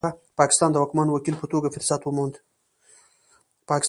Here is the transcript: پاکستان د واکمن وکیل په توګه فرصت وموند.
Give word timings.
پاکستان 0.39 0.69
د 0.71 0.75
واکمن 0.81 1.07
وکیل 1.11 1.35
په 1.39 1.47
توګه 1.53 1.67
فرصت 1.75 2.01
وموند. 2.03 2.35